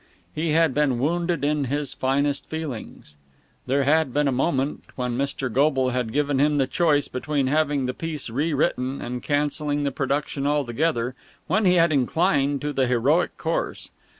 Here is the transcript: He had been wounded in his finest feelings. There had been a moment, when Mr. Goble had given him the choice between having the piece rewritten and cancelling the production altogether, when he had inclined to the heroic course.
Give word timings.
He 0.33 0.53
had 0.53 0.73
been 0.73 0.97
wounded 0.97 1.43
in 1.43 1.65
his 1.65 1.93
finest 1.93 2.47
feelings. 2.49 3.17
There 3.67 3.83
had 3.83 4.11
been 4.11 4.27
a 4.27 4.31
moment, 4.31 4.83
when 4.95 5.15
Mr. 5.15 5.53
Goble 5.53 5.91
had 5.91 6.11
given 6.11 6.39
him 6.39 6.57
the 6.57 6.65
choice 6.65 7.07
between 7.07 7.45
having 7.45 7.85
the 7.85 7.93
piece 7.93 8.27
rewritten 8.27 8.99
and 8.99 9.21
cancelling 9.21 9.83
the 9.83 9.91
production 9.91 10.47
altogether, 10.47 11.13
when 11.45 11.65
he 11.65 11.75
had 11.75 11.91
inclined 11.91 12.61
to 12.61 12.73
the 12.73 12.87
heroic 12.87 13.37
course. 13.37 13.91